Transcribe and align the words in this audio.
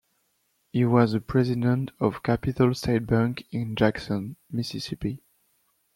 He 0.71 0.83
was 0.83 1.13
a 1.13 1.21
President 1.21 1.91
of 1.99 2.23
Capital 2.23 2.73
State 2.73 3.05
Bank 3.05 3.45
in 3.51 3.75
Jackson, 3.75 4.35
Mississippi. 4.49 5.21